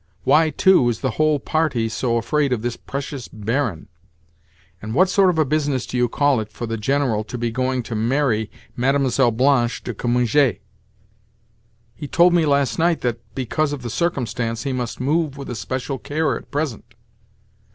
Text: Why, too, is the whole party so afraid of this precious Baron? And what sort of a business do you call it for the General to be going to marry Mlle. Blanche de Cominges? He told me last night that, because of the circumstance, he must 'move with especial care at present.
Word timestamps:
Why, 0.23 0.49
too, 0.49 0.89
is 0.89 1.01
the 1.01 1.11
whole 1.21 1.37
party 1.39 1.87
so 1.87 2.17
afraid 2.17 2.51
of 2.51 2.63
this 2.63 2.75
precious 2.75 3.27
Baron? 3.27 3.87
And 4.81 4.95
what 4.95 5.09
sort 5.09 5.29
of 5.29 5.37
a 5.37 5.45
business 5.45 5.85
do 5.85 5.95
you 5.95 6.09
call 6.09 6.39
it 6.39 6.51
for 6.51 6.65
the 6.65 6.75
General 6.75 7.23
to 7.25 7.37
be 7.37 7.51
going 7.51 7.83
to 7.83 7.93
marry 7.93 8.49
Mlle. 8.75 9.29
Blanche 9.29 9.83
de 9.83 9.93
Cominges? 9.93 10.57
He 11.93 12.07
told 12.07 12.33
me 12.33 12.47
last 12.47 12.79
night 12.79 13.01
that, 13.01 13.19
because 13.35 13.73
of 13.73 13.83
the 13.83 13.91
circumstance, 13.91 14.63
he 14.63 14.73
must 14.73 14.99
'move 14.99 15.37
with 15.37 15.51
especial 15.51 15.99
care 15.99 16.35
at 16.35 16.49
present. 16.49 16.95